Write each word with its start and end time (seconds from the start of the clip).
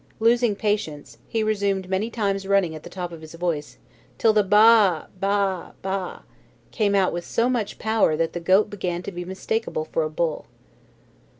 Losing 0.19 0.55
patience, 0.55 1.19
he 1.27 1.43
resumed 1.43 1.87
many 1.87 2.09
times 2.09 2.47
running 2.47 2.73
at 2.73 2.81
the 2.81 2.89
top 2.89 3.11
of 3.11 3.21
his 3.21 3.35
voice, 3.35 3.77
till 4.17 4.33
the 4.33 4.41
"Baa, 4.41 5.05
baa, 5.19 5.73
baa!" 5.83 6.21
came 6.71 6.95
out 6.95 7.13
with 7.13 7.23
so 7.23 7.47
much 7.47 7.77
power 7.77 8.17
that 8.17 8.33
the 8.33 8.39
goat 8.39 8.71
began 8.71 9.03
to 9.03 9.11
be 9.11 9.23
mistakable 9.25 9.85
for 9.85 10.01
a 10.01 10.09
bull. 10.09 10.47